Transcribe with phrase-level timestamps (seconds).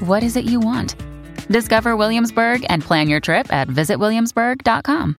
[0.00, 0.96] what is it you want?
[1.48, 5.14] Discover Williamsburg and plan your trip at visitwilliamsburg.com.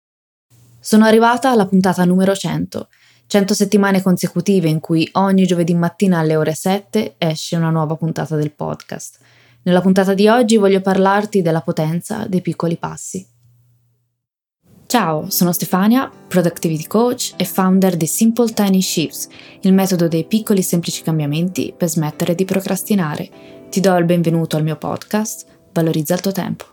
[0.79, 2.87] Sono arrivata alla puntata numero 100.
[3.27, 8.35] 100 settimane consecutive in cui ogni giovedì mattina alle ore 7 esce una nuova puntata
[8.35, 9.19] del podcast.
[9.63, 13.25] Nella puntata di oggi voglio parlarti della potenza dei piccoli passi.
[14.87, 19.29] Ciao, sono Stefania, Productivity Coach e founder di Simple Tiny Shifts,
[19.61, 23.29] il metodo dei piccoli semplici cambiamenti per smettere di procrastinare.
[23.71, 26.65] Ti do il benvenuto al mio podcast, Valorizza il tuo tempo.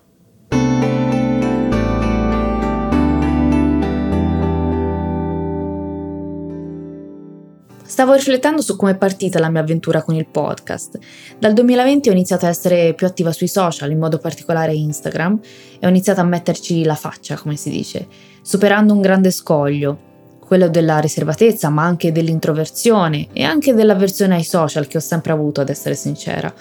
[7.84, 10.98] Stavo riflettendo su come è partita la mia avventura con il podcast.
[11.38, 15.38] Dal 2020 ho iniziato a essere più attiva sui social, in modo particolare Instagram,
[15.78, 18.08] e ho iniziato a metterci la faccia, come si dice,
[18.42, 20.06] superando un grande scoglio,
[20.40, 25.60] quello della riservatezza, ma anche dell'introversione e anche dell'avversione ai social che ho sempre avuto,
[25.60, 26.52] ad essere sincera.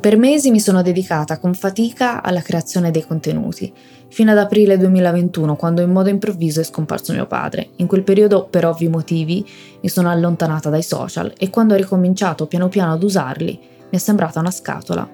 [0.00, 3.72] Per mesi mi sono dedicata con fatica alla creazione dei contenuti,
[4.08, 7.70] fino ad aprile 2021, quando in modo improvviso è scomparso mio padre.
[7.76, 9.44] In quel periodo, per ovvi motivi,
[9.80, 13.58] mi sono allontanata dai social e quando ho ricominciato piano piano ad usarli,
[13.90, 15.08] mi è sembrata una scatola.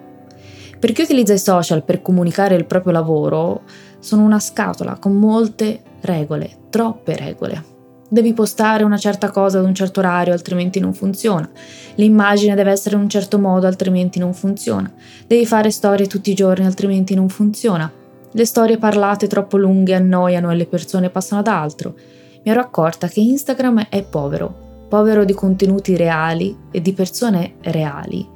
[0.78, 3.62] Per chi utilizza i social per comunicare il proprio lavoro,
[4.00, 7.73] sono una scatola con molte regole, troppe regole.
[8.08, 11.48] Devi postare una certa cosa ad un certo orario, altrimenti non funziona.
[11.97, 14.92] L'immagine deve essere in un certo modo, altrimenti non funziona.
[15.27, 17.91] Devi fare storie tutti i giorni, altrimenti non funziona.
[18.30, 21.94] Le storie parlate troppo lunghe annoiano e le persone passano ad altro.
[22.42, 28.28] Mi ero accorta che Instagram è povero, povero di contenuti reali e di persone reali.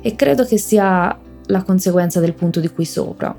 [0.00, 1.16] E credo che sia
[1.46, 3.34] la conseguenza del punto di qui sopra.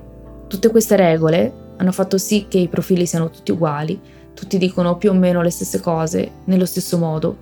[0.48, 4.00] Tutte queste regole hanno fatto sì che i profili siano tutti uguali,
[4.34, 7.36] tutti dicono più o meno le stesse cose, nello stesso modo,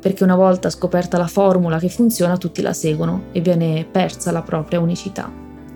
[0.00, 4.42] perché una volta scoperta la formula che funziona tutti la seguono e viene persa la
[4.42, 5.30] propria unicità.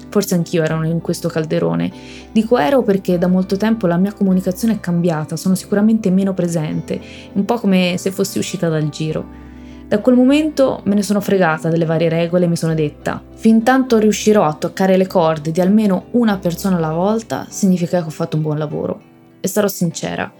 [0.09, 1.93] Forse anch'io ero in questo calderone.
[2.33, 7.01] Dico ero perché da molto tempo la mia comunicazione è cambiata, sono sicuramente meno presente,
[7.33, 9.43] un po' come se fossi uscita dal giro.
[9.87, 13.63] Da quel momento me ne sono fregata delle varie regole e mi sono detta, fin
[13.63, 18.11] tanto riuscirò a toccare le corde di almeno una persona alla volta, significa che ho
[18.11, 19.14] fatto un buon lavoro.
[19.45, 20.33] E sarò sincera,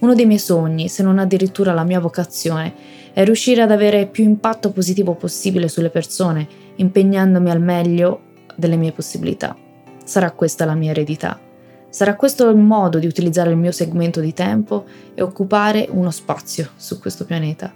[0.00, 2.74] uno dei miei sogni, se non addirittura la mia vocazione,
[3.14, 8.20] è riuscire ad avere più impatto positivo possibile sulle persone, impegnandomi al meglio
[8.56, 9.56] delle mie possibilità.
[10.04, 11.40] Sarà questa la mia eredità.
[11.88, 14.84] Sarà questo il modo di utilizzare il mio segmento di tempo
[15.14, 17.72] e occupare uno spazio su questo pianeta.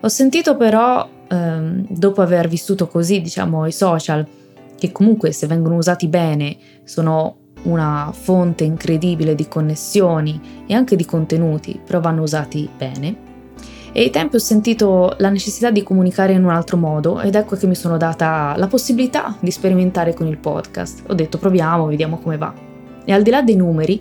[0.00, 4.26] Ho sentito però, ehm, dopo aver vissuto così, diciamo, i social,
[4.76, 11.04] che comunque se vengono usati bene sono una fonte incredibile di connessioni e anche di
[11.04, 13.28] contenuti, però vanno usati bene.
[13.92, 17.56] E ai tempi ho sentito la necessità di comunicare in un altro modo ed ecco
[17.56, 21.02] che mi sono data la possibilità di sperimentare con il podcast.
[21.08, 22.54] Ho detto proviamo, vediamo come va.
[23.04, 24.00] E al di là dei numeri,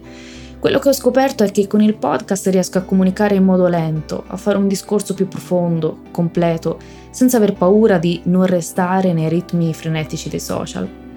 [0.59, 4.25] quello che ho scoperto è che con il podcast riesco a comunicare in modo lento,
[4.27, 6.77] a fare un discorso più profondo, completo,
[7.09, 11.08] senza aver paura di non restare nei ritmi frenetici dei social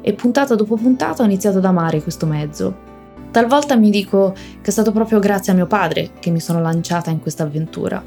[0.00, 2.88] e puntata dopo puntata ho iniziato ad amare questo mezzo.
[3.30, 7.10] Talvolta mi dico che è stato proprio grazie a mio padre che mi sono lanciata
[7.10, 8.02] in questa avventura.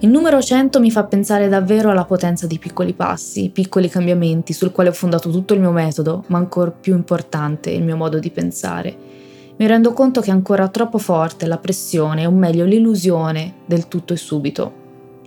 [0.00, 4.70] Il numero 100 mi fa pensare davvero alla potenza di piccoli passi, piccoli cambiamenti sul
[4.70, 8.30] quale ho fondato tutto il mio metodo, ma ancora più importante il mio modo di
[8.30, 8.94] pensare.
[9.56, 14.12] Mi rendo conto che è ancora troppo forte la pressione, o meglio l'illusione del tutto
[14.12, 14.84] e subito.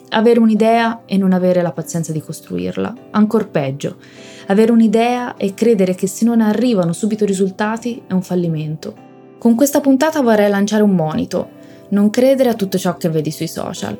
[0.10, 3.98] Avere un'idea e non avere la pazienza di costruirla, ancora peggio
[4.50, 9.08] avere un'idea e credere che se non arrivano subito risultati è un fallimento.
[9.38, 11.58] Con questa puntata vorrei lanciare un monito.
[11.90, 13.98] Non credere a tutto ciò che vedi sui social.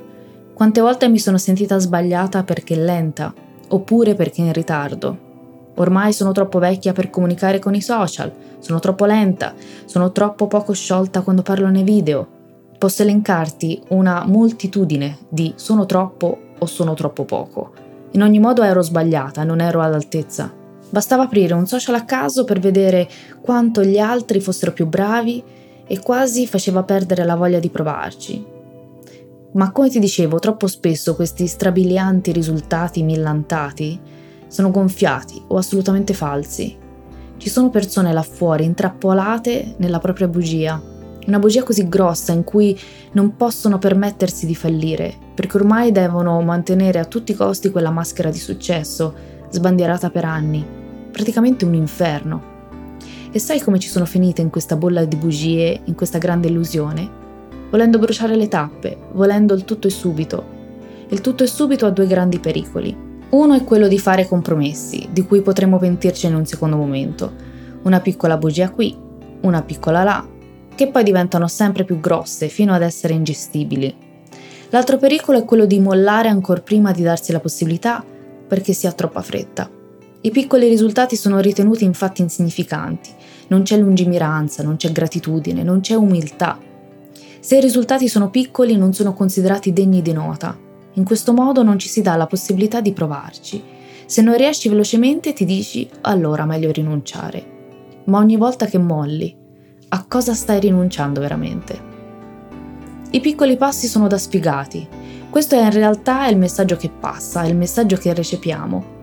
[0.54, 3.34] Quante volte mi sono sentita sbagliata perché lenta,
[3.70, 5.28] oppure perché in ritardo.
[5.76, 9.54] Ormai sono troppo vecchia per comunicare con i social, sono troppo lenta,
[9.86, 12.39] sono troppo poco sciolta quando parlo nei video.
[12.80, 17.74] Posso elencarti una moltitudine di sono troppo o sono troppo poco.
[18.12, 20.50] In ogni modo ero sbagliata, non ero all'altezza.
[20.90, 23.10] Bastava aprire un social a caso per vedere
[23.42, 25.44] quanto gli altri fossero più bravi
[25.86, 28.46] e quasi faceva perdere la voglia di provarci.
[29.52, 34.00] Ma come ti dicevo, troppo spesso questi strabilianti risultati millantati
[34.48, 36.78] sono gonfiati o assolutamente falsi.
[37.36, 40.82] Ci sono persone là fuori intrappolate nella propria bugia,
[41.30, 42.78] una bugia così grossa in cui
[43.12, 48.32] non possono permettersi di fallire, perché ormai devono mantenere a tutti i costi quella maschera
[48.32, 49.14] di successo,
[49.50, 50.66] sbandierata per anni,
[51.12, 52.58] praticamente un inferno.
[53.32, 57.18] E sai come ci sono finite in questa bolla di bugie, in questa grande illusione?
[57.70, 60.58] Volendo bruciare le tappe, volendo il tutto e subito.
[61.10, 63.08] Il tutto e subito ha due grandi pericoli.
[63.30, 67.32] Uno è quello di fare compromessi, di cui potremmo pentirci in un secondo momento.
[67.84, 68.98] Una piccola bugia qui,
[69.42, 70.28] una piccola là,
[70.80, 73.94] che poi diventano sempre più grosse fino ad essere ingestibili.
[74.70, 78.02] L'altro pericolo è quello di mollare ancora prima di darsi la possibilità
[78.48, 79.70] perché si ha troppa fretta.
[80.22, 83.10] I piccoli risultati sono ritenuti infatti insignificanti,
[83.48, 86.58] non c'è lungimiranza, non c'è gratitudine, non c'è umiltà.
[87.42, 90.58] Se i risultati sono piccoli non sono considerati degni di nota.
[90.94, 93.62] In questo modo non ci si dà la possibilità di provarci.
[94.06, 97.58] Se non riesci velocemente ti dici allora meglio rinunciare.
[98.06, 99.39] Ma ogni volta che molli,
[99.92, 101.88] a cosa stai rinunciando veramente?
[103.10, 104.88] I piccoli passi sono da spiegati.
[105.32, 108.98] Questo è in realtà il messaggio che passa, il messaggio che recepiamo.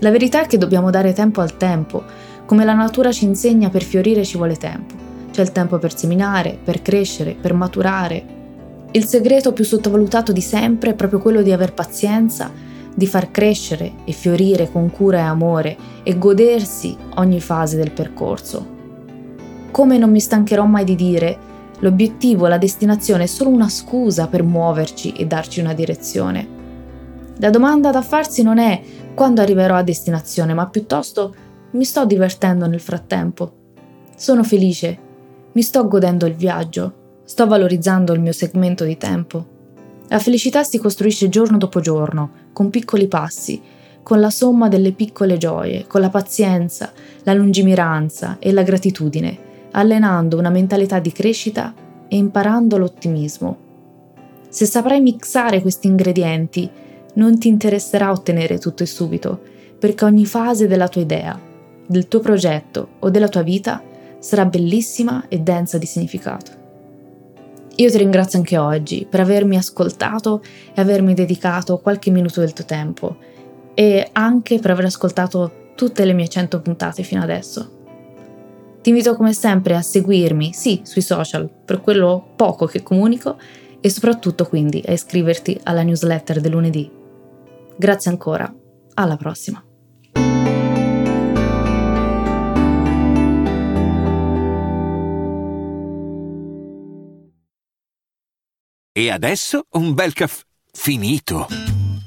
[0.00, 2.02] La verità è che dobbiamo dare tempo al tempo,
[2.44, 4.94] come la natura ci insegna per fiorire ci vuole tempo.
[5.30, 8.34] C'è il tempo per seminare, per crescere, per maturare.
[8.90, 12.50] Il segreto più sottovalutato di sempre è proprio quello di aver pazienza,
[12.94, 18.75] di far crescere e fiorire con cura e amore e godersi ogni fase del percorso.
[19.76, 21.38] Come non mi stancherò mai di dire,
[21.80, 26.48] l'obiettivo, la destinazione è solo una scusa per muoverci e darci una direzione.
[27.40, 28.80] La domanda da farsi non è
[29.14, 31.34] quando arriverò a destinazione, ma piuttosto
[31.72, 33.52] mi sto divertendo nel frattempo.
[34.16, 34.98] Sono felice,
[35.52, 39.46] mi sto godendo il viaggio, sto valorizzando il mio segmento di tempo.
[40.08, 43.60] La felicità si costruisce giorno dopo giorno, con piccoli passi,
[44.02, 46.90] con la somma delle piccole gioie, con la pazienza,
[47.24, 51.74] la lungimiranza e la gratitudine, allenando una mentalità di crescita
[52.08, 53.64] e imparando l'ottimismo.
[54.48, 56.70] Se saprai mixare questi ingredienti,
[57.14, 59.40] non ti interesserà ottenere tutto e subito,
[59.78, 61.38] perché ogni fase della tua idea,
[61.86, 63.82] del tuo progetto o della tua vita
[64.18, 66.64] sarà bellissima e densa di significato.
[67.76, 70.42] Io ti ringrazio anche oggi per avermi ascoltato
[70.74, 73.16] e avermi dedicato qualche minuto del tuo tempo
[73.74, 77.75] e anche per aver ascoltato tutte le mie 100 puntate fino adesso.
[78.86, 83.36] Ti invito come sempre a seguirmi, sì, sui social, per quello poco che comunico
[83.80, 86.88] e soprattutto quindi a iscriverti alla newsletter del lunedì
[87.76, 88.48] Grazie ancora,
[88.94, 89.60] alla prossima.
[98.92, 101.75] E adesso un bel caffè finito.